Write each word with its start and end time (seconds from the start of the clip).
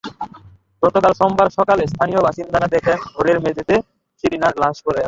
গতকাল 0.83 1.13
সোমবার 1.13 1.47
সকালে 1.57 1.83
স্থানীয় 1.87 2.21
বাসিন্দারা 2.21 2.67
দেখেন 2.67 2.97
ঘরের 3.09 3.37
মেঝেতে 3.43 3.75
সেলিনার 4.23 4.55
লাশ 4.61 4.77
পড়ে 4.79 4.91
আছে। 4.91 4.99